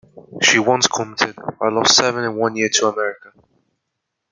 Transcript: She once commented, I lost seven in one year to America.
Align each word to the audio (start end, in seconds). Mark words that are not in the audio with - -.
She 0.41 0.57
once 0.57 0.87
commented, 0.87 1.35
I 1.61 1.67
lost 1.67 1.95
seven 1.95 2.23
in 2.23 2.35
one 2.35 2.55
year 2.55 2.69
to 2.69 2.87
America. 2.87 3.31